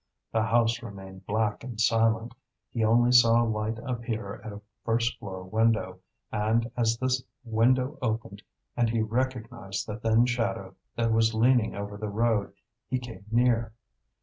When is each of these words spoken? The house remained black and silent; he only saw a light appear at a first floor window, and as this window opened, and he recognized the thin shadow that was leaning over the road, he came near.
The 0.31 0.41
house 0.41 0.81
remained 0.81 1.27
black 1.27 1.63
and 1.63 1.79
silent; 1.79 2.33
he 2.71 2.83
only 2.83 3.11
saw 3.11 3.43
a 3.43 3.45
light 3.45 3.77
appear 3.85 4.41
at 4.43 4.51
a 4.51 4.59
first 4.83 5.19
floor 5.19 5.43
window, 5.43 5.99
and 6.31 6.71
as 6.75 6.97
this 6.97 7.21
window 7.43 7.99
opened, 8.01 8.41
and 8.75 8.89
he 8.89 9.03
recognized 9.03 9.85
the 9.85 9.97
thin 9.99 10.25
shadow 10.25 10.73
that 10.95 11.11
was 11.11 11.35
leaning 11.35 11.75
over 11.75 11.97
the 11.97 12.09
road, 12.09 12.53
he 12.87 12.97
came 12.97 13.25
near. 13.29 13.73